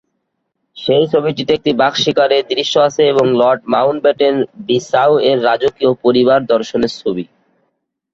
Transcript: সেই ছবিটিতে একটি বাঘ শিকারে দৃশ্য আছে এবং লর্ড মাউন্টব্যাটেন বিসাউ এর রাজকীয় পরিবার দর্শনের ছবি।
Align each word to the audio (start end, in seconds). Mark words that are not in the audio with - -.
সেই 0.77 1.05
ছবিটিতে 1.13 1.51
একটি 1.55 1.71
বাঘ 1.81 1.93
শিকারে 2.03 2.37
দৃশ্য 2.51 2.75
আছে 2.87 3.01
এবং 3.11 3.25
লর্ড 3.39 3.61
মাউন্টব্যাটেন 3.73 4.35
বিসাউ 4.67 5.11
এর 5.29 5.37
রাজকীয় 5.47 5.91
পরিবার 6.03 6.39
দর্শনের 6.53 6.93
ছবি। 6.99 7.23